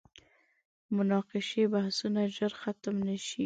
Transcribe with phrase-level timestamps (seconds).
[0.95, 3.39] مناقشې بحثونه ژر ختم نه شي.